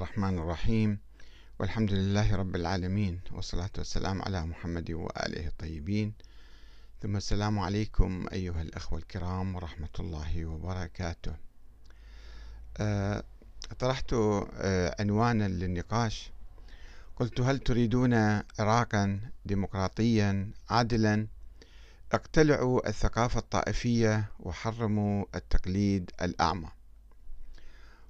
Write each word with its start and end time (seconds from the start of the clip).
الرحمن 0.00 0.38
الرحيم. 0.38 0.98
والحمد 1.58 1.92
لله 1.92 2.36
رب 2.36 2.56
العالمين 2.56 3.20
والصلاة 3.32 3.70
والسلام 3.78 4.22
على 4.22 4.46
محمد 4.46 4.90
وآله 4.90 5.46
الطيبين. 5.46 6.12
ثم 7.02 7.16
السلام 7.16 7.58
عليكم 7.58 8.26
أيها 8.32 8.62
الأخوة 8.62 8.98
الكرام 8.98 9.54
ورحمة 9.54 9.88
الله 10.00 10.46
وبركاته. 10.46 11.36
أه 12.78 13.24
طرحت 13.78 14.12
أه 14.12 14.96
عنوانا 15.00 15.48
للنقاش. 15.48 16.30
قلت 17.16 17.40
هل 17.40 17.58
تريدون 17.58 18.14
عراقا 18.58 19.20
ديمقراطيا 19.44 20.50
عادلا؟ 20.70 21.26
اقتلعوا 22.12 22.88
الثقافة 22.88 23.38
الطائفية 23.38 24.30
وحرموا 24.40 25.24
التقليد 25.34 26.10
الأعمى. 26.22 26.68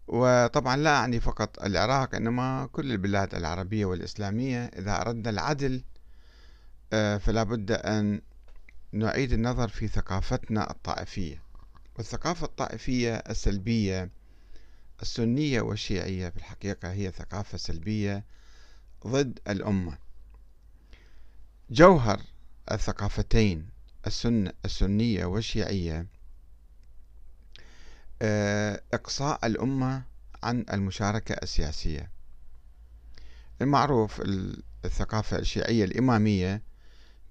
وطبعا 0.08 0.76
لا 0.76 0.96
أعني 0.96 1.20
فقط 1.20 1.62
العراق 1.62 2.14
إنما 2.14 2.68
كل 2.72 2.92
البلاد 2.92 3.34
العربية 3.34 3.84
والإسلامية 3.84 4.64
إذا 4.64 5.00
أردنا 5.00 5.30
العدل 5.30 5.82
آه، 6.92 7.16
فلا 7.16 7.42
بد 7.42 7.70
أن 7.70 8.20
نعيد 8.92 9.32
النظر 9.32 9.68
في 9.68 9.88
ثقافتنا 9.88 10.70
الطائفية. 10.70 11.42
والثقافة 11.98 12.46
الطائفية 12.46 13.14
السلبية 13.14 14.10
السنية 15.02 15.60
والشيعية 15.60 16.28
في 16.28 16.36
الحقيقة 16.36 16.92
هي 16.92 17.10
ثقافة 17.10 17.58
سلبية 17.58 18.24
ضد 19.06 19.38
الأمة. 19.48 19.98
جوهر 21.70 22.20
الثقافتين 22.72 23.68
السنة 24.06 24.52
السنية 24.64 25.24
والشيعية 25.24 26.06
إقصاء 28.94 29.46
الأمة 29.46 30.02
عن 30.42 30.64
المشاركة 30.72 31.32
السياسية. 31.32 32.10
المعروف 33.62 34.22
الثقافة 34.84 35.38
الشيعية 35.38 35.84
الإمامية 35.84 36.62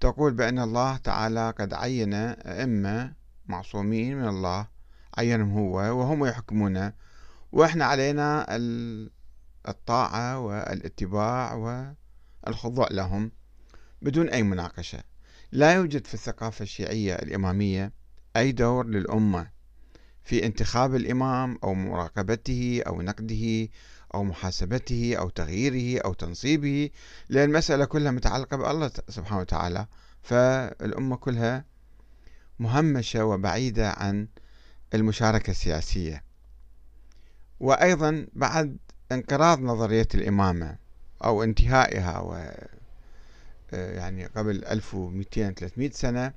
تقول 0.00 0.32
بأن 0.32 0.58
الله 0.58 0.96
تعالى 0.96 1.50
قد 1.50 1.74
عين 1.74 2.14
أئمة 2.14 3.12
معصومين 3.46 4.16
من 4.16 4.28
الله 4.28 4.68
عينهم 5.18 5.52
هو 5.58 5.74
وهم 5.74 6.26
يحكمون 6.26 6.92
وإحنا 7.52 7.84
علينا 7.84 8.46
الطاعة 9.68 10.38
والاتباع 10.38 11.54
والخضوع 12.46 12.88
لهم 12.90 13.32
بدون 14.02 14.28
أي 14.28 14.42
مناقشة. 14.42 15.02
لا 15.52 15.74
يوجد 15.74 16.06
في 16.06 16.14
الثقافة 16.14 16.62
الشيعية 16.62 17.14
الإمامية 17.14 17.92
أي 18.36 18.52
دور 18.52 18.86
للأمة. 18.86 19.59
في 20.30 20.46
انتخاب 20.46 20.94
الإمام 20.94 21.58
أو 21.64 21.74
مراقبته 21.74 22.82
أو 22.86 23.02
نقده 23.02 23.68
أو 24.14 24.24
محاسبته 24.24 25.16
أو 25.18 25.28
تغييره 25.28 26.00
أو 26.04 26.12
تنصيبه 26.12 26.90
لأن 27.28 27.48
المسألة 27.48 27.84
كلها 27.84 28.10
متعلقة 28.12 28.56
بالله 28.56 28.90
سبحانه 29.08 29.40
وتعالى. 29.40 29.86
فالأمة 30.22 31.16
كلها 31.16 31.64
مهمشة 32.58 33.24
وبعيدة 33.24 33.90
عن 33.90 34.28
المشاركة 34.94 35.50
السياسية. 35.50 36.24
وأيضا 37.60 38.26
بعد 38.32 38.76
انقراض 39.12 39.60
نظرية 39.60 40.08
الإمامة 40.14 40.76
أو 41.24 41.42
انتهائها 41.42 42.18
و 42.18 42.50
يعني 43.72 44.26
قبل 44.26 44.64
1200 44.64 45.50
300 45.50 45.90
سنة 45.90 46.32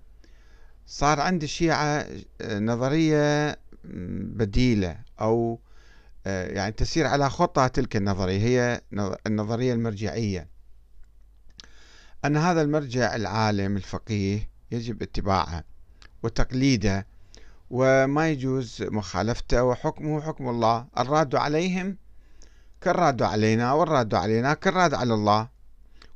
صار 0.87 1.19
عند 1.19 1.43
الشيعة 1.43 2.07
نظرية 2.41 3.62
بديلة 3.83 4.99
أو 5.21 5.59
آه، 6.27 6.47
يعني 6.47 6.71
تسير 6.71 7.07
على 7.07 7.29
خطى 7.29 7.69
تلك 7.69 7.95
النظرية 7.95 8.39
هي 8.39 8.81
النظرية 9.27 9.73
المرجعية. 9.73 10.47
أن 12.25 12.37
هذا 12.37 12.61
المرجع 12.61 13.15
العالم 13.15 13.77
الفقيه 13.77 14.49
يجب 14.71 15.01
اتباعه 15.01 15.63
وتقليده 16.23 17.07
وما 17.69 18.29
يجوز 18.29 18.83
مخالفته 18.83 19.63
وحكمه 19.63 20.21
حكم 20.21 20.49
الله. 20.49 20.87
الراد 20.97 21.35
عليهم 21.35 21.97
كالراد 22.81 23.21
علينا 23.21 23.73
والراد 23.73 24.13
علينا 24.15 24.53
كالراد 24.53 24.93
على 24.93 25.13
الله. 25.13 25.49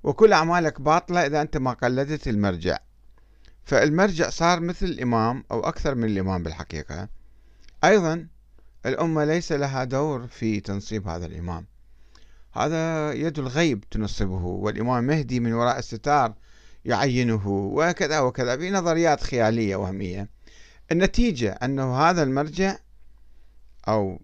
وكل 0.03 0.33
أعمالك 0.33 0.81
باطلة 0.81 1.25
إذا 1.25 1.41
أنت 1.41 1.57
ما 1.57 1.73
قلدت 1.73 2.27
المرجع. 2.27 2.77
فالمرجع 3.63 4.29
صار 4.29 4.59
مثل 4.59 4.85
الإمام 4.85 5.43
أو 5.51 5.59
أكثر 5.59 5.95
من 5.95 6.03
الإمام 6.03 6.43
بالحقيقة. 6.43 7.16
أيضا 7.87 8.27
الأمة 8.85 9.23
ليس 9.25 9.51
لها 9.51 9.83
دور 9.83 10.27
في 10.27 10.59
تنصيب 10.59 11.07
هذا 11.07 11.25
الإمام. 11.25 11.67
هذا 12.53 13.13
يد 13.13 13.39
الغيب 13.39 13.83
تنصبه 13.91 14.45
والإمام 14.45 15.03
مهدي 15.03 15.39
من 15.39 15.53
وراء 15.53 15.79
الستار 15.79 16.33
يعينه 16.85 17.47
وكذا 17.47 18.19
وكذا 18.19 18.55
بنظريات 18.55 19.23
خيالية 19.23 19.75
وهمية. 19.75 20.29
النتيجة 20.91 21.51
أنه 21.51 21.95
هذا 21.97 22.23
المرجع 22.23 22.77
أو 23.87 24.21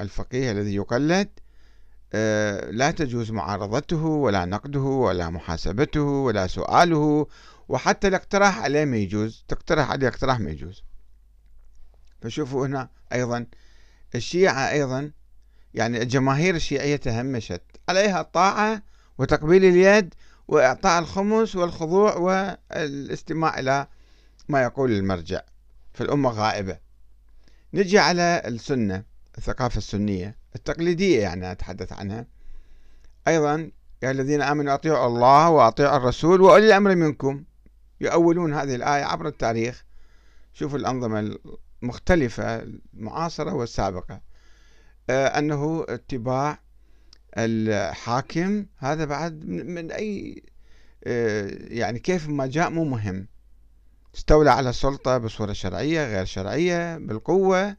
الفقيه 0.00 0.50
الذي 0.50 0.74
يقلد 0.74 1.28
آه، 2.12 2.70
لا 2.70 2.90
تجوز 2.90 3.30
معارضته 3.30 4.04
ولا 4.04 4.44
نقده 4.44 4.80
ولا 4.80 5.30
محاسبته 5.30 6.02
ولا 6.02 6.46
سؤاله 6.46 7.26
وحتى 7.68 8.08
الاقتراح 8.08 8.58
عليه 8.58 8.84
ما 8.84 8.96
يجوز 8.96 9.44
تقترح 9.48 9.90
عليه 9.90 10.08
اقتراح 10.08 10.40
ما 10.40 10.50
يجوز. 10.50 10.82
فشوفوا 12.22 12.66
هنا 12.66 12.88
أيضا 13.12 13.46
الشيعة 14.14 14.70
أيضا 14.70 15.10
يعني 15.74 16.02
الجماهير 16.02 16.54
الشيعية 16.54 16.96
تهمشت 16.96 17.62
عليها 17.88 18.20
الطاعة 18.20 18.82
وتقبيل 19.18 19.64
اليد 19.64 20.14
وإعطاء 20.48 20.98
الخمس 20.98 21.56
والخضوع 21.56 22.16
والاستماع 22.16 23.58
إلى 23.58 23.86
ما 24.48 24.62
يقول 24.62 24.92
المرجع. 24.92 25.40
فالأمة 25.92 26.30
غائبة. 26.30 26.78
نجي 27.74 27.98
على 27.98 28.42
السنة 28.46 29.04
الثقافة 29.38 29.78
السنية 29.78 30.36
التقليدية 30.56 31.22
يعني 31.22 31.52
أتحدث 31.52 31.92
عنها. 31.92 32.26
أيضا 33.28 33.70
يا 34.02 34.10
الذين 34.10 34.42
آمنوا 34.42 34.74
أطيعوا 34.74 35.06
الله 35.06 35.48
وأطيعوا 35.50 35.96
الرسول 35.96 36.40
وأولي 36.40 36.66
الأمر 36.66 36.94
منكم. 36.94 37.44
يؤولون 38.00 38.54
هذه 38.54 38.74
الآية 38.74 39.04
عبر 39.04 39.28
التاريخ. 39.28 39.84
شوفوا 40.52 40.78
الأنظمة 40.78 41.38
المختلفة 41.82 42.62
المعاصرة 42.94 43.54
والسابقة. 43.54 44.20
آه، 45.10 45.38
أنه 45.38 45.84
اتباع 45.88 46.58
الحاكم 47.36 48.66
هذا 48.78 49.04
بعد 49.04 49.44
من 49.48 49.92
أي 49.92 50.42
آه، 51.04 51.50
يعني 51.68 51.98
كيف 51.98 52.28
ما 52.28 52.46
جاء 52.46 52.70
مو 52.70 52.84
مهم. 52.84 53.28
استولى 54.14 54.50
على 54.50 54.70
السلطة 54.70 55.18
بصورة 55.18 55.52
شرعية 55.52 56.06
غير 56.06 56.24
شرعية 56.24 56.98
بالقوة. 56.98 57.76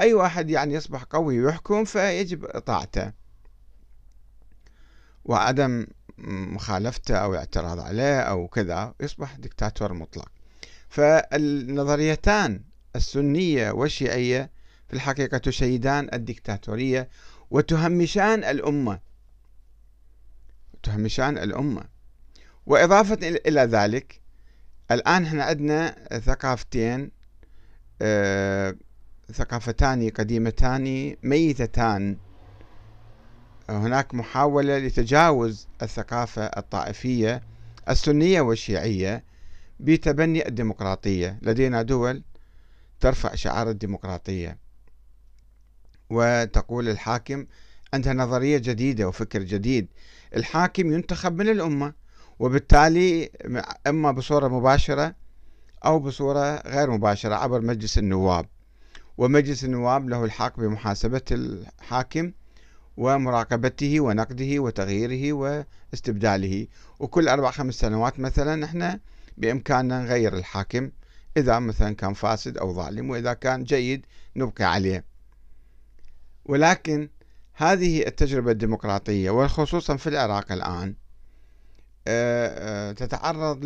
أي 0.00 0.14
واحد 0.14 0.50
يعني 0.50 0.74
يصبح 0.74 1.02
قوي 1.02 1.40
ويحكم 1.44 1.84
فيجب 1.84 2.44
إطاعته. 2.44 3.12
وعدم 5.24 5.86
مخالفته 6.18 7.16
أو 7.16 7.34
اعتراض 7.34 7.80
عليه 7.80 8.20
أو 8.20 8.48
كذا 8.48 8.94
يصبح 9.00 9.36
دكتاتور 9.36 9.92
مطلق. 9.92 10.28
فالنظريتان 10.88 12.62
السنية 12.96 13.70
والشيعية 13.70 14.50
في 14.88 14.94
الحقيقة 14.94 15.38
تشيدان 15.38 16.08
الدكتاتورية 16.12 17.08
وتهمشان 17.50 18.44
الأمة. 18.44 18.98
تهمشان 20.82 21.38
الأمة. 21.38 21.84
وإضافة 22.66 23.18
إلى 23.46 23.60
ذلك 23.60 24.20
الآن 24.90 25.24
إحنا 25.24 25.44
عندنا 25.44 25.94
ثقافتين 26.18 27.10
آه، 28.02 28.74
ثقافتان 29.32 30.10
قديمتان 30.10 31.16
ميتتان. 31.22 32.16
هناك 33.70 34.14
محاولة 34.14 34.78
لتجاوز 34.78 35.68
الثقافة 35.82 36.44
الطائفية 36.44 37.42
السنية 37.88 38.40
والشيعية 38.40 39.24
بتبني 39.80 40.48
الديمقراطية. 40.48 41.38
لدينا 41.42 41.82
دول 41.82 42.22
ترفع 43.00 43.34
شعار 43.34 43.70
الديمقراطية. 43.70 44.58
وتقول 46.10 46.88
الحاكم 46.88 47.46
عندها 47.94 48.12
نظرية 48.12 48.58
جديدة 48.58 49.08
وفكر 49.08 49.42
جديد. 49.42 49.88
الحاكم 50.36 50.92
ينتخب 50.92 51.36
من 51.36 51.48
الأمة 51.48 51.92
وبالتالي 52.38 53.30
إما 53.86 54.10
بصورة 54.10 54.48
مباشرة 54.48 55.14
أو 55.84 55.98
بصورة 55.98 56.68
غير 56.68 56.90
مباشرة 56.90 57.34
عبر 57.34 57.60
مجلس 57.60 57.98
النواب. 57.98 58.46
ومجلس 59.18 59.64
النواب 59.64 60.08
له 60.08 60.24
الحق 60.24 60.60
بمحاسبة 60.60 61.22
الحاكم 61.32 62.32
ومراقبته 62.96 64.00
ونقده 64.00 64.58
وتغييره 64.58 65.32
واستبداله. 65.32 66.66
وكل 66.98 67.28
أربع 67.28 67.50
خمس 67.50 67.74
سنوات 67.74 68.20
مثلا 68.20 68.64
إحنا 68.64 69.00
بإمكاننا 69.36 70.02
نغير 70.02 70.36
الحاكم 70.36 70.90
إذا 71.38 71.58
مثلا 71.58 71.94
كان 71.94 72.14
فاسد 72.14 72.58
أو 72.58 72.74
ظالم 72.74 73.10
وإذا 73.10 73.32
كان 73.32 73.64
جيد 73.64 74.06
نبقي 74.36 74.64
عليه. 74.64 75.04
ولكن 76.44 77.08
هذه 77.54 78.06
التجربة 78.06 78.50
الديمقراطية 78.50 79.30
وخصوصا 79.30 79.96
في 79.96 80.06
العراق 80.06 80.52
الآن 80.52 80.94
تتعرض 82.94 83.64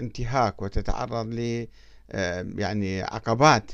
لانتهاك 0.00 0.62
وتتعرض 0.62 1.26
ل 1.34 1.66
يعني 2.58 3.02
عقبات 3.02 3.70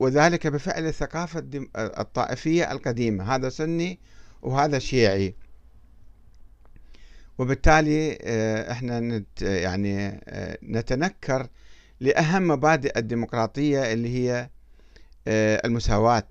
وذلك 0.00 0.46
بفعل 0.46 0.86
الثقافة 0.86 1.44
الطائفية 1.76 2.72
القديمة. 2.72 3.34
هذا 3.34 3.48
سني 3.48 4.00
وهذا 4.42 4.78
شيعي. 4.78 5.34
وبالتالي 7.38 8.18
آه، 8.22 8.72
إحنا 8.72 9.00
نت 9.00 9.42
يعني 9.42 10.20
آه، 10.28 10.58
نتنكر 10.62 11.46
لأهم 12.00 12.48
مبادئ 12.48 12.98
الديمقراطية 12.98 13.92
اللي 13.92 14.08
هي 14.08 14.50
آه، 15.28 15.62
المساواة. 15.64 16.28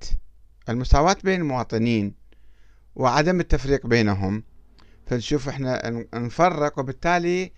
المساواة 0.70 1.18
بين 1.24 1.42
المواطنين 1.42 2.14
وعدم 2.96 3.40
التفريق 3.40 3.88
بينهم. 3.88 4.44
فنشوف 5.08 5.50
إحنا 5.50 5.90
نفرق 6.14 6.80
وبالتالي 6.80 7.52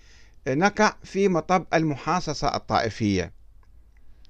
نقع 0.48 0.96
في 1.04 1.28
مطب 1.28 1.66
المحاصصة 1.74 2.56
الطائفية. 2.56 3.34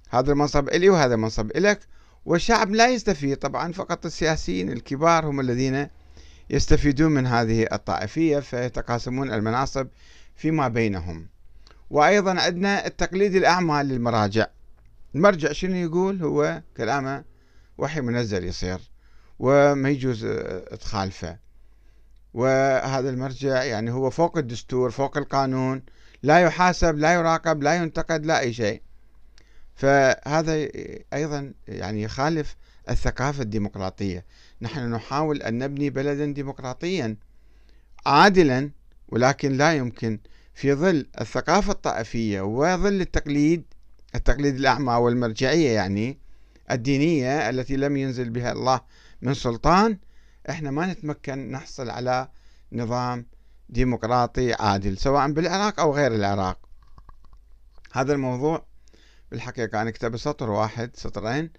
هذا 0.10 0.32
المنصب 0.32 0.70
إلي 0.70 0.90
وهذا 0.90 1.16
المنصب 1.16 1.52
إلك. 1.52 1.80
والشعب 2.26 2.72
لا 2.72 2.88
يستفيد 2.88 3.38
طبعا 3.38 3.72
فقط 3.72 4.06
السياسيين 4.06 4.72
الكبار 4.72 5.26
هم 5.26 5.40
الذين 5.40 5.88
يستفيدون 6.50 7.12
من 7.12 7.28
هذه 7.28 7.68
الطائفية 7.74 8.40
فيتقاسمون 8.40 9.34
المناصب 9.34 9.88
فيما 10.36 10.68
بينهم. 10.68 11.28
وأيضا 11.90 12.42
عندنا 12.42 12.86
التقليد 12.86 13.36
الأعمى 13.36 13.84
للمراجع. 13.84 14.48
المرجع 15.16 15.52
شنو 15.52 15.76
يقول؟ 15.76 16.24
هو 16.24 16.62
كلامه 16.78 17.24
وحي 17.78 18.02
منزل 18.02 18.44
يصير 18.44 18.80
وما 19.40 19.90
يجوز 19.90 20.26
تخالفه. 20.80 21.38
وهذا 22.34 23.10
المرجع 23.10 23.64
يعني 23.64 23.92
هو 23.92 24.10
فوق 24.10 24.38
الدستور 24.38 24.92
فوق 24.92 25.18
القانون 25.18 25.84
لا 26.24 26.40
يحاسب 26.40 26.98
لا 26.98 27.14
يراقب 27.14 27.64
لا 27.64 27.76
ينتقد 27.76 28.26
لا 28.26 28.40
أي 28.40 28.54
شيء. 28.54 28.82
فهذا 29.76 30.68
أيضا 31.14 31.54
يعني 31.68 32.04
يخالف 32.04 32.56
الثقافة 32.90 33.44
الديمقراطية. 33.44 34.26
نحن 34.62 34.92
نحاول 34.92 35.42
أن 35.42 35.58
نبني 35.58 35.90
بلدا 35.90 36.26
ديمقراطيا 36.26 37.18
عادلا 38.06 38.72
ولكن 39.08 39.58
لا 39.58 39.74
يمكن. 39.74 40.20
في 40.58 40.74
ظل 40.74 41.08
الثقافة 41.22 41.72
الطائفية 41.72 42.42
وظل 42.42 43.02
التقليد 43.02 43.64
التقليد 44.16 44.56
الأعمى 44.56 44.94
والمرجعية 44.94 45.70
يعني 45.70 46.20
الدينية 46.72 47.50
التي 47.50 47.78
لم 47.78 47.98
ينزل 47.98 48.30
بها 48.30 48.52
الله 48.52 48.82
من 49.22 49.34
سلطان 49.34 49.98
إحنا 50.50 50.72
ما 50.72 50.86
نتمكن 50.94 51.52
نحصل 51.52 51.90
على 51.90 52.30
نظام 52.72 53.26
ديمقراطي 53.70 54.54
عادل 54.54 54.98
سواء 54.98 55.32
بالعراق 55.32 55.80
أو 55.80 55.96
غير 55.96 56.16
العراق. 56.16 56.60
هذا 57.94 58.14
الموضوع 58.14 58.66
بالحقيقة 59.32 59.82
أنا 59.82 59.92
كتب 59.92 60.18
سطر 60.18 60.50
واحد 60.50 60.96
سطرين 60.96 61.50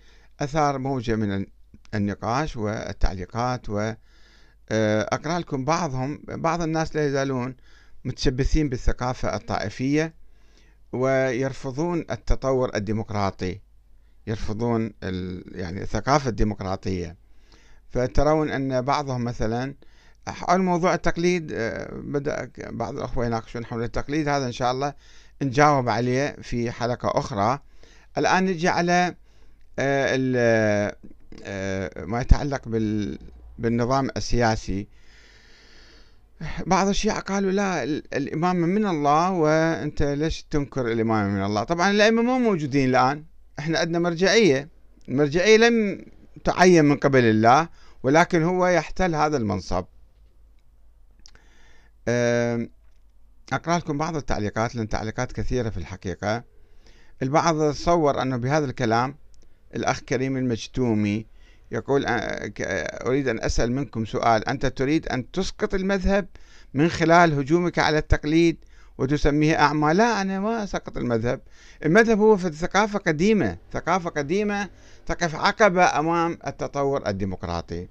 أثار 0.40 0.78
موجة 0.78 1.16
من 1.16 1.46
النقاش 1.94 2.56
والتعليقات 2.56 3.68
وأقرأ 3.68 5.36
آه، 5.36 5.38
لكم 5.38 5.64
بعضهم 5.64 6.22
بعض 6.28 6.62
الناس 6.62 6.96
لا 6.96 7.06
يزالون 7.06 7.56
متشبثين 8.04 8.68
بالثقافة 8.68 9.36
الطائفية 9.36 10.14
ويرفضون 10.92 12.04
التطور 12.10 12.70
الديمقراطي 12.74 13.60
يرفضون 14.26 14.92
يعني 15.52 15.82
الثقافة 15.82 16.30
الديمقراطية. 16.30 17.16
فترون 17.90 18.50
أن 18.50 18.80
بعضهم 18.82 19.24
مثلا 19.24 19.74
حول 20.28 20.62
موضوع 20.62 20.94
التقليد 20.94 21.52
آه، 21.52 21.90
بدأ 21.94 22.50
بعض 22.58 22.96
الأخوة 22.96 23.26
يناقشون 23.26 23.66
حول 23.66 23.82
التقليد 23.82 24.28
هذا 24.28 24.46
إن 24.46 24.52
شاء 24.52 24.72
الله 24.72 24.94
نجاوب 25.42 25.88
عليه 25.88 26.36
في 26.42 26.70
حلقة 26.70 27.18
أخرى. 27.18 27.58
الآن 28.18 28.44
نجي 28.44 28.68
على 28.68 29.14
آه، 29.78 30.96
ما 31.96 32.20
يتعلق 32.20 32.68
بالنظام 33.58 34.10
السياسي. 34.16 34.86
بعض 36.66 36.88
الشيعة 36.88 37.20
قالوا 37.20 37.50
لا 37.50 37.84
الإمامة 37.84 38.66
من 38.66 38.86
الله 38.86 39.30
وأنت 39.30 40.02
ليش 40.02 40.42
تنكر 40.42 40.92
الإمامة 40.92 41.28
من 41.28 41.44
الله؟ 41.44 41.64
طبعا 41.64 41.90
الأئمة 41.90 42.22
مو 42.22 42.38
موجودين 42.38 42.88
الآن. 42.88 43.24
إحنا 43.58 43.78
عندنا 43.78 43.98
مرجعية. 43.98 44.68
المرجعية 45.08 45.56
لم 45.56 46.04
تعين 46.44 46.84
من 46.84 46.96
قبل 46.96 47.24
الله 47.24 47.68
ولكن 48.02 48.42
هو 48.42 48.66
يحتل 48.66 49.14
هذا 49.14 49.36
المنصب. 49.36 49.84
أقرأ 53.52 53.78
لكم 53.78 53.98
بعض 53.98 54.16
التعليقات 54.16 54.74
لأن 54.74 54.88
تعليقات 54.88 55.32
كثيرة 55.32 55.70
في 55.70 55.76
الحقيقة. 55.76 56.44
البعض 57.22 57.72
تصور 57.72 58.22
أنه 58.22 58.36
بهذا 58.36 58.64
الكلام 58.64 59.16
الأخ 59.74 60.00
كريم 60.00 60.36
المجتومي 60.36 61.26
يقول 61.72 62.04
أريد 63.06 63.28
أن 63.28 63.40
أسأل 63.40 63.72
منكم 63.72 64.04
سؤال. 64.04 64.48
أنت 64.48 64.66
تريد 64.66 65.08
أن 65.08 65.30
تسقط 65.30 65.74
المذهب 65.74 66.26
من 66.74 66.88
خلال 66.88 67.32
هجومك 67.32 67.78
على 67.78 67.98
التقليد 67.98 68.56
وتسميه 68.98 69.60
أعمى؟ 69.60 69.94
لا 69.94 70.20
أنا 70.20 70.40
ما 70.40 70.64
أسقط 70.64 70.96
المذهب. 70.96 71.40
المذهب 71.84 72.18
هو 72.18 72.36
في 72.36 72.52
ثقافة 72.52 72.98
قديمة. 72.98 73.58
ثقافة 73.72 74.10
قديمة 74.10 74.68
تقف 75.06 75.34
عقبة 75.34 75.98
أمام 75.98 76.38
التطور 76.46 77.08
الديمقراطي. 77.08 77.88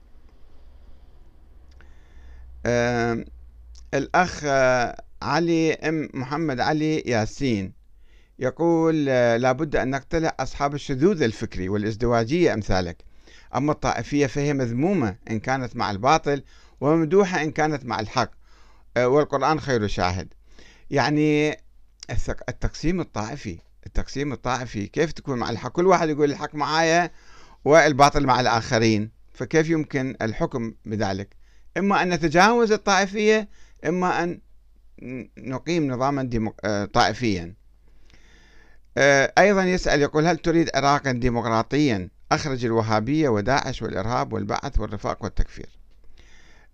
الأخ 3.93 4.45
علي 5.21 5.73
أم 5.73 6.09
محمد 6.13 6.59
علي 6.59 6.99
ياسين. 6.99 7.73
يقول 8.39 9.05
لابد 9.41 9.75
أن 9.75 9.89
نقتلع 9.89 10.35
أصحاب 10.39 10.75
الشذوذ 10.75 11.21
الفكري 11.21 11.69
والازدواجية 11.69 12.53
أمثالك. 12.53 13.03
أما 13.55 13.71
الطائفية 13.71 14.27
فهي 14.27 14.53
مذمومة 14.53 15.15
إن 15.31 15.39
كانت 15.39 15.75
مع 15.75 15.91
الباطل 15.91 16.43
وممدوحة 16.81 17.41
إن 17.43 17.51
كانت 17.51 17.85
مع 17.85 17.99
الحق 17.99 18.31
آه، 18.97 19.07
والقرآن 19.07 19.59
خير 19.59 19.87
شاهد. 19.87 20.33
يعني 20.89 21.57
التقسيم 22.49 23.01
الطائفي 23.01 23.59
التقسيم 23.85 24.33
الطائفي 24.33 24.87
كيف 24.87 25.11
تكون 25.11 25.39
مع 25.39 25.49
الحق؟ 25.49 25.71
كل 25.71 25.87
واحد 25.87 26.09
يقول 26.09 26.31
الحق 26.31 26.55
معايا 26.55 27.11
والباطل 27.65 28.25
مع 28.25 28.39
الآخرين 28.39 29.11
فكيف 29.33 29.69
يمكن 29.69 30.15
الحكم 30.21 30.73
بذلك؟ 30.85 31.35
إما 31.77 32.03
أن 32.03 32.09
نتجاوز 32.09 32.71
الطائفية 32.71 33.49
إما 33.85 34.23
أن 34.23 34.41
نقيم 35.37 35.87
نظاما 35.91 36.51
آه، 36.65 36.85
طائفيا. 36.85 37.43
آه، 37.43 37.56
أيضا 39.37 39.63
يسأل 39.63 40.01
يقول 40.01 40.25
هل 40.25 40.37
تريد 40.37 40.69
عراقا 40.75 41.11
ديمقراطيا؟ 41.11 42.09
أخرج 42.31 42.65
الوهابية 42.65 43.29
وداعش 43.29 43.81
والإرهاب 43.81 44.33
والبعث 44.33 44.79
والرفاق 44.79 45.23
والتكفير. 45.23 45.69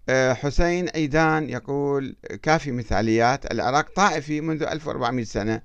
آه، 0.09 0.33
حسين 0.33 0.89
أيدان 0.89 1.49
يقول 1.49 2.15
كافي 2.41 2.71
مثاليات 2.71 3.51
العراق 3.51 3.89
طائفي 3.95 4.41
منذ 4.41 4.63
1400 4.63 5.25
سنة 5.25 5.61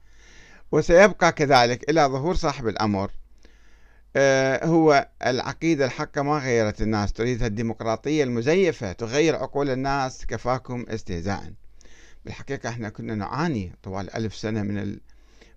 وسيبقى 0.72 1.32
كذلك 1.32 1.90
إلى 1.90 2.00
ظهور 2.00 2.34
صاحب 2.34 2.68
الأمر. 2.68 3.10
آه، 4.16 4.66
هو 4.66 5.08
العقيدة 5.26 5.84
الحقة 5.84 6.22
ما 6.22 6.38
غيرت 6.38 6.82
الناس. 6.82 7.12
تريدها 7.12 7.46
الديمقراطية 7.46 8.24
المزيفة 8.24 8.92
تغير 8.92 9.36
عقول 9.36 9.70
الناس 9.70 10.26
كفاكم 10.26 10.84
استهزاء. 10.88 11.52
بالحقيقة 12.24 12.68
إحنا 12.68 12.88
كنا 12.88 13.14
نعاني 13.14 13.72
طوال 13.82 14.14
ألف 14.16 14.34
سنة 14.34 14.62
من 14.62 14.98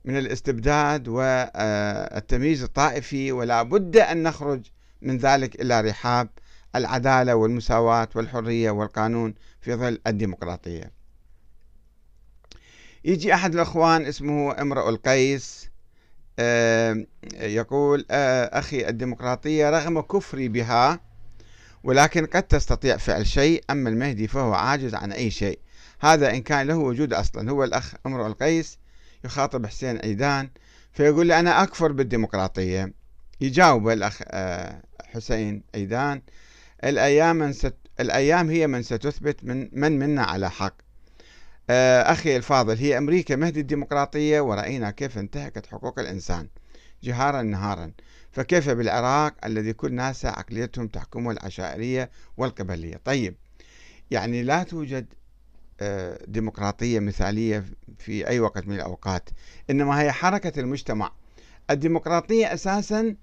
من 0.06 0.18
الاستبداد 0.18 1.08
والتمييز 1.08 2.64
الطائفي 2.64 3.32
ولا 3.32 3.64
بد 3.64 3.98
أن 3.98 4.24
نخرج 4.24 4.62
من 5.02 5.18
ذلك 5.18 5.62
إلى 5.62 5.82
رحاب 5.82 6.30
العدالة 6.76 7.36
والمساواة 7.36 8.10
والحرية 8.16 8.72
والقانون 8.72 9.34
في 9.62 9.76
ظل 9.76 10.00
الديمقراطية. 10.08 10.92
يجي 13.06 13.34
أحد 13.34 13.54
الأخوان 13.54 14.06
اسمه 14.06 14.62
امرؤ 14.62 14.90
القيس 14.90 15.70
يقول 17.34 18.06
أخي 18.12 18.88
الديمقراطية 18.88 19.70
رغم 19.70 20.02
كفري 20.02 20.48
بها 20.48 21.00
ولكن 21.84 22.26
قد 22.26 22.44
تستطيع 22.44 22.98
فعل 22.98 23.28
شيء 23.28 23.64
أما 23.70 23.90
المهدي 23.90 24.28
فهو 24.28 24.54
عاجز 24.54 24.96
عن 24.96 25.12
أي 25.12 25.32
شيء. 25.32 25.60
هذا 26.00 26.32
إن 26.32 26.42
كان 26.42 26.68
له 26.68 26.78
وجود 26.78 27.14
أصلا. 27.14 27.52
هو 27.52 27.64
الأخ 27.64 27.94
امرؤ 28.06 28.28
القيس 28.28 28.78
يخاطب 29.24 29.66
حسين 29.66 29.98
عيدان 29.98 30.50
فيقول 30.94 31.28
لي 31.28 31.40
أنا 31.40 31.64
أكفر 31.64 31.92
بالديمقراطية. 31.92 32.94
يجاوب 33.42 33.90
الأخ 33.90 34.22
آه، 34.28 34.82
حسين 35.06 35.64
عيدان 35.76 36.22
الأيام 36.84 37.36
من 37.36 37.54
ست 37.54 37.76
الأيام 38.00 38.50
هي 38.50 38.68
من 38.68 38.82
ستثبت 38.84 39.44
من 39.44 39.70
من 39.74 40.00
منا 40.00 40.24
على 40.24 40.50
حق. 40.50 40.76
آه، 41.70 42.02
أخي 42.02 42.38
الفاضل 42.38 42.78
هي 42.78 42.98
أمريكا 42.98 43.36
مهد 43.36 43.58
الديمقراطية 43.58 44.42
ورأينا 44.42 44.92
كيف 44.92 45.18
انتهكت 45.18 45.66
حقوق 45.66 46.00
الإنسان 46.00 46.48
جهارا 47.04 47.42
نهارا. 47.42 47.92
فكيف 48.32 48.70
بالعراق 48.70 49.36
الذي 49.46 49.74
كل 49.74 49.94
ناس 49.94 50.26
عقليتهم 50.26 50.88
تحكمه 50.88 51.32
العشائرية 51.32 52.12
والقبلية؟ 52.38 53.02
طيب 53.06 53.36
يعني 54.12 54.44
لا 54.44 54.64
توجد 54.64 55.14
ديمقراطية 56.28 57.00
مثالية 57.00 57.66
في 57.98 58.28
أي 58.28 58.40
وقت 58.40 58.68
من 58.68 58.76
الأوقات. 58.76 59.30
إنما 59.70 60.02
هي 60.02 60.12
حركة 60.12 60.60
المجتمع. 60.60 61.12
الديمقراطية 61.70 62.54
أساسا 62.54 63.16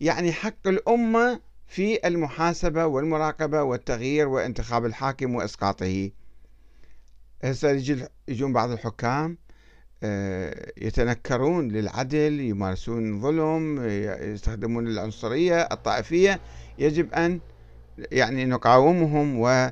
يعني 0.00 0.32
حق 0.32 0.66
الأمة 0.66 1.40
في 1.68 2.06
المحاسبة 2.08 2.86
والمراقبة 2.86 3.62
والتغيير 3.62 4.28
وانتخاب 4.28 4.84
الحاكم 4.84 5.34
وإسقاطه. 5.34 6.10
هسه 7.44 7.70
يجون 8.28 8.52
بعض 8.52 8.70
الحكام 8.70 9.38
آه، 10.02 10.72
يتنكرون 10.76 11.68
للعدل 11.68 12.40
يمارسون 12.40 13.20
ظلم 13.20 13.84
يستخدمون 14.20 14.86
العنصرية 14.86 15.62
الطائفية. 15.62 16.40
يجب 16.78 17.12
أن 17.12 17.40
يعني 18.12 18.44
نقاومهم 18.44 19.40
و 19.40 19.70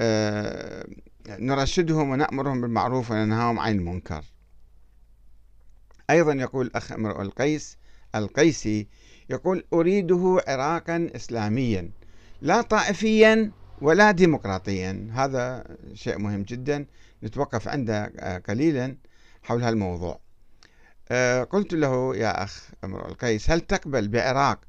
آه، 0.00 0.86
نرشدهم 1.30 2.10
ونأمرهم 2.10 2.60
بالمعروف 2.60 3.10
وننهاهم 3.10 3.58
عن 3.58 3.72
المنكر. 3.72 4.24
أيضا 6.10 6.32
يقول 6.32 6.66
الأخ 6.66 6.92
امرؤ 6.92 7.22
القيس 7.22 7.78
القيسي 8.14 8.88
يقول 9.30 9.64
أريده 9.72 10.40
عراقا 10.48 11.10
إسلاميا 11.16 11.90
لا 12.40 12.62
طائفيا 12.62 13.52
ولا 13.80 14.10
ديمقراطيا. 14.10 15.10
هذا 15.12 15.64
شيء 15.94 16.18
مهم 16.18 16.42
جدا 16.42 16.86
نتوقف 17.22 17.68
عنده 17.68 18.12
قليلا 18.48 18.96
حول 19.42 19.62
هالموضوع. 19.62 20.20
آه، 21.10 21.44
قلت 21.44 21.74
له 21.74 22.16
يا 22.16 22.44
أخ 22.44 22.70
امرؤ 22.84 23.08
القيس 23.08 23.50
هل 23.50 23.60
تقبل 23.60 24.08
بعراق 24.08 24.60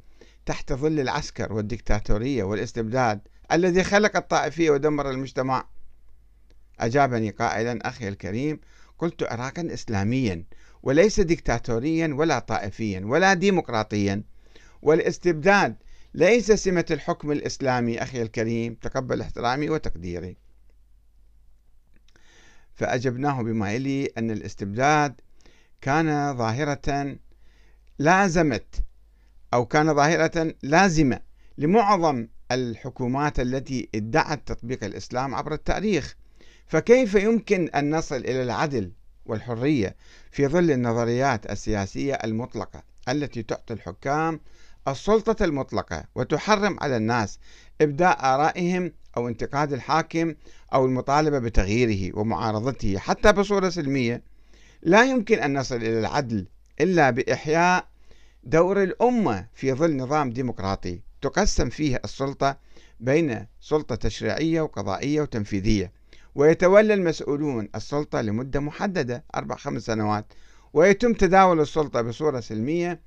تحت 0.45 0.73
ظل 0.73 0.99
العسكر 0.99 1.53
والدكتاتورية 1.53 2.43
والاستبداد 2.43 3.19
الذي 3.51 3.83
خلق 3.83 4.15
الطائفية 4.15 4.71
ودمر 4.71 5.09
المجتمع؟ 5.09 5.65
أجابني 6.79 7.29
قائلا 7.29 7.87
أخي 7.87 8.07
الكريم 8.07 8.59
قلت 8.99 9.23
عراقا 9.23 9.67
إسلاميا 9.73 10.43
وليس 10.83 11.19
ديكتاتوريا 11.19 12.07
ولا 12.13 12.39
طائفيا 12.39 13.01
ولا 13.05 13.33
ديمقراطيا. 13.33 14.23
والاستبداد 14.81 15.75
ليس 16.13 16.51
سمة 16.51 16.85
الحكم 16.91 17.31
الإسلامي 17.31 18.03
أخي 18.03 18.21
الكريم 18.21 18.73
تقبل 18.73 19.21
احترامي 19.21 19.69
وتقديري. 19.69 20.37
فأجبناه 22.73 23.41
بما 23.41 23.73
يلي 23.73 24.05
أن 24.17 24.31
الاستبداد 24.31 25.21
كان 25.81 26.37
ظاهرة 26.37 27.17
لازمت 27.99 28.83
أو 29.53 29.65
كان 29.65 29.95
ظاهرة 29.95 30.55
لازمة 30.63 31.19
لمعظم 31.57 32.27
الحكومات 32.51 33.39
التي 33.39 33.89
ادعت 33.95 34.47
تطبيق 34.47 34.83
الإسلام 34.83 35.35
عبر 35.35 35.53
التاريخ. 35.53 36.15
فكيف 36.69 37.15
يمكن 37.15 37.69
أن 37.75 37.95
نصل 37.95 38.15
إلى 38.15 38.43
العدل 38.43 38.91
والحرية 39.25 39.95
في 40.31 40.47
ظل 40.47 40.71
النظريات 40.71 41.51
السياسية 41.51 42.13
المطلقة 42.13 42.83
التي 43.09 43.43
تعطي 43.43 43.73
الحكام 43.73 44.39
السلطة 44.87 45.45
المطلقة 45.45 46.03
وتحرم 46.15 46.77
على 46.81 46.97
الناس 46.97 47.39
إبداء 47.81 48.25
آرائهم 48.35 48.91
أو 49.17 49.27
انتقاد 49.27 49.73
الحاكم 49.73 50.35
أو 50.73 50.85
المطالبة 50.85 51.39
بتغييره 51.39 52.19
ومعارضته 52.19 52.97
حتى 52.97 53.31
بصورة 53.31 53.69
سلمية؟ 53.69 54.23
لا 54.81 55.03
يمكن 55.03 55.39
أن 55.39 55.59
نصل 55.59 55.75
إلى 55.75 55.99
العدل 55.99 56.47
إلا 56.81 57.09
بإحياء 57.09 57.87
دور 58.43 58.83
الأمة 58.83 59.47
في 59.53 59.73
ظل 59.73 59.97
نظام 59.97 60.29
ديمقراطي 60.29 61.01
تقسم 61.21 61.69
فيه 61.69 62.01
السلطة 62.03 62.57
بين 62.99 63.45
سلطة 63.61 63.95
تشريعية 63.95 64.61
وقضائية 64.61 65.21
وتنفيذية. 65.21 65.98
ويتولى 66.39 66.93
المسؤولون 66.93 67.69
السلطة 67.75 68.21
لمدة 68.21 68.59
محددة 68.59 69.23
أربع 69.35 69.55
خمس 69.55 69.81
سنوات 69.81 70.25
ويتم 70.73 71.13
تداول 71.13 71.59
السلطة 71.59 72.01
بصورة 72.01 72.39
سلمية 72.39 72.99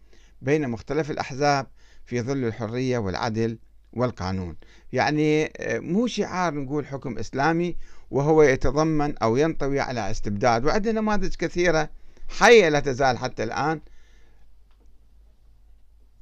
بين 0.42 0.68
مختلف 0.68 1.10
الأحزاب 1.10 1.66
في 2.04 2.20
ظل 2.22 2.44
الحرية 2.44 2.98
والعدل 2.98 3.58
والقانون. 3.92 4.56
يعني 4.92 5.52
آه، 5.56 5.78
مو 5.78 6.06
شعار 6.06 6.54
نقول 6.54 6.86
حكم 6.86 7.18
إسلامي 7.18 7.76
وهو 8.10 8.42
يتضمن 8.42 9.18
أو 9.18 9.36
ينطوي 9.36 9.80
على 9.80 10.10
استبداد 10.10 10.64
وعندنا 10.64 11.00
نماذج 11.00 11.34
كثيرة 11.34 11.90
حية 12.28 12.68
لا 12.68 12.80
تزال 12.80 13.18
حتى 13.18 13.42
الآن. 13.42 13.80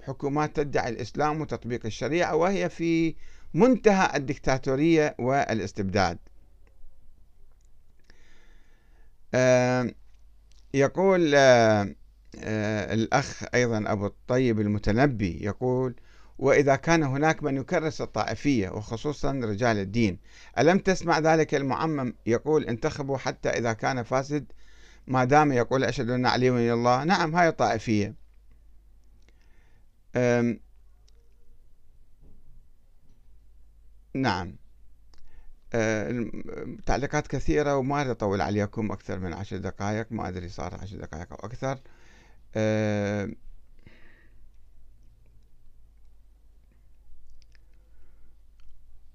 حكومات 0.03 0.57
تدعي 0.57 0.89
الإسلام 0.89 1.41
وتطبيق 1.41 1.87
الشريعة 1.87 2.37
وهي 2.37 2.69
في 2.69 3.15
منتهى 3.55 4.17
الدكتاتورية 4.17 5.17
والاستبداد. 5.19 6.19
يقول 10.75 11.35
الأخ 12.35 13.45
أيضا 13.55 13.93
أبو 13.93 14.07
الطيب 14.07 14.61
المتنبي 14.61 15.45
يقول 15.45 15.95
وإذا 16.39 16.77
كان 16.77 17.03
هناك 17.03 17.43
من 17.43 17.57
يكرس 17.57 18.01
الطائفية 18.01 18.69
وخصوصا 18.69 19.33
رجال 19.33 19.79
الدين 19.79 20.19
ألم 20.59 20.79
تسمع 20.79 21.19
ذلك 21.19 21.55
المعمم 21.55 22.15
يقول 22.27 22.65
انتخبوا 22.65 23.19
حتى 23.19 23.49
إذا 23.49 23.73
كان 23.73 24.03
فاسد؟ 24.03 24.53
ما 25.07 25.25
دام 25.25 25.53
يقول 25.53 25.85
أشهد 25.85 26.11
أن 26.11 26.27
علي 26.27 26.51
ولي 26.51 26.73
الله. 26.73 27.05
نعم 27.05 27.37
هاي 27.37 27.53
طائفية. 27.53 28.15
نعم. 34.15 34.57
تعليقات 36.87 37.27
كثيرة 37.27 37.77
وما 37.77 38.01
أريد 38.01 38.11
أطول 38.11 38.41
عليكم 38.41 38.93
أكثر 38.93 39.19
من 39.19 39.33
عشر 39.33 39.57
دقائق 39.57 40.07
ما 40.13 40.29
أدري 40.29 40.49
صار 40.49 40.75
عشر 40.75 40.97
دقائق 40.97 41.33
أو 41.33 41.39
أكثر. 41.49 41.79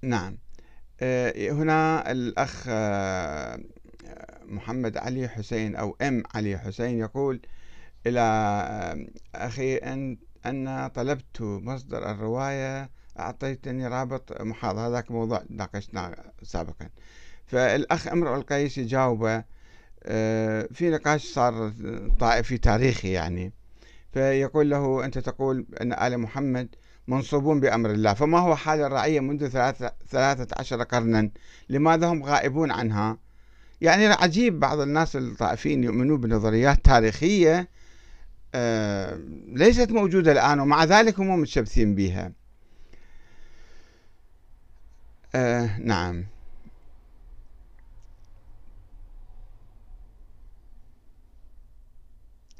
نعم. 0.02 0.38
هنا 1.52 2.12
الأخ 2.12 2.68
محمد 4.46 4.98
علي 4.98 5.28
حسين 5.28 5.76
أو 5.76 5.98
أم 6.02 6.24
علي 6.36 6.58
حسين 6.58 7.00
يقول 7.00 7.42
إلى 8.08 8.22
أخي 9.36 9.76
أن 9.78 10.18
أن 10.46 10.88
طلبت 10.88 11.42
مصدر 11.42 12.12
الرواية 12.12 12.90
أعطيتني 13.19 13.88
رابط 13.88 14.41
محاضرة. 14.41 14.88
هذاك 14.88 15.12
موضوع 15.12 15.43
ناقشناه 15.50 16.15
سابقا. 16.43 16.89
فالأخ 17.45 18.07
امرؤ 18.07 18.36
القيس 18.36 18.77
يجاوبه 18.77 19.43
آه، 20.03 20.67
في 20.74 20.89
نقاش 20.89 21.25
صار 21.25 21.74
طائفي 22.19 22.57
تاريخي 22.57 23.12
يعني. 23.12 23.53
فيقول 24.13 24.69
له 24.69 25.05
أنت 25.05 25.17
تقول 25.17 25.65
أن 25.81 25.93
آل 25.93 26.17
محمد 26.17 26.75
منصوبون 27.07 27.60
بأمر 27.60 27.91
الله. 27.91 28.13
فما 28.13 28.39
هو 28.39 28.55
حال 28.55 28.81
الرعية 28.81 29.19
منذ 29.19 29.48
ثلاثة, 29.48 29.91
ثلاثة 30.10 30.48
عشر 30.60 30.84
قرنا؟ 30.84 31.29
لماذا 31.69 32.07
هم 32.07 32.24
غائبون 32.24 32.72
عنها؟ 32.72 33.17
يعني 33.81 34.05
عجيب 34.05 34.60
بعض 34.60 34.79
الناس 34.79 35.15
الطائفيين 35.15 35.84
يؤمنون 35.84 36.22
بنظريات 36.22 36.86
تاريخية 36.86 37.69
آه، 38.55 39.19
ليست 39.48 39.91
موجودة 39.91 40.31
الآن 40.31 40.60
ومع 40.60 40.84
ذلك 40.84 41.19
هم 41.19 41.39
متشبثين 41.39 41.95
بها. 41.95 42.31
آه 45.36 45.80
نعم. 45.80 46.25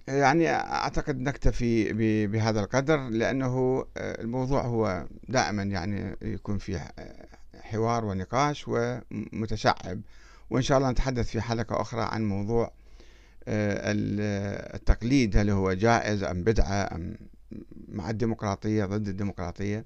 يعني 0.08 0.50
أعتقد 0.50 1.20
نكتفي 1.20 1.94
بهذا 2.28 2.60
القدر 2.60 3.10
لأنه 3.10 3.86
آه، 3.98 4.22
الموضوع 4.22 4.62
هو 4.62 5.08
دائما 5.30 5.64
يعني 5.64 6.16
يكون 6.22 6.58
فيه 6.58 6.92
حوار 7.62 8.06
ونقاش 8.06 8.66
ومتشعب. 8.68 10.02
وإن 10.50 10.62
شاء 10.62 10.78
الله 10.78 10.92
نتحدث 10.92 11.30
في 11.30 11.42
حلقة 11.42 11.82
أخرى 11.82 12.02
عن 12.02 12.26
موضوع 12.26 12.72
آه، 13.48 13.80
التقليد 14.76 15.38
هل 15.38 15.50
هو 15.50 15.74
جائز 15.74 16.24
أم 16.24 16.44
بدعة 16.44 16.96
أم 16.96 17.18
مع 17.88 18.10
الديمقراطية 18.10 18.86
ضد 18.86 19.08
الديمقراطية. 19.08 19.86